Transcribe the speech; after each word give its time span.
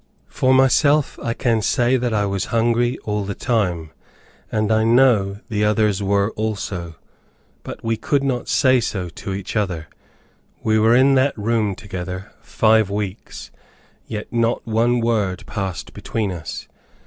For 0.29 0.51
myself 0.51 1.19
I 1.21 1.35
can 1.35 1.61
say 1.61 1.95
that 1.95 2.11
I 2.11 2.25
was 2.25 2.45
hungry 2.45 2.97
all 3.03 3.23
the 3.23 3.35
time, 3.35 3.91
and 4.51 4.71
I 4.71 4.83
know 4.83 5.41
the 5.47 5.63
others 5.63 6.01
were 6.01 6.31
also; 6.31 6.95
but 7.61 7.83
we 7.83 7.97
could 7.97 8.23
not 8.23 8.49
say 8.49 8.79
so 8.79 9.09
to 9.09 9.33
each 9.35 9.55
other. 9.55 9.87
We 10.63 10.79
were 10.79 10.95
in 10.95 11.13
that 11.21 11.37
room 11.37 11.75
together 11.75 12.31
five 12.41 12.89
weeks, 12.89 13.51
yet 14.07 14.33
not 14.33 14.65
one 14.65 15.01
word 15.01 15.45
passed 15.45 15.93
between 15.93 16.31
us. 16.31 16.67